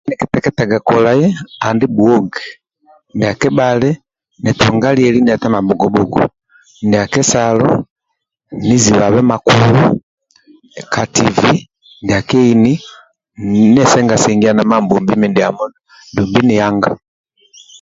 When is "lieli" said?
4.95-5.19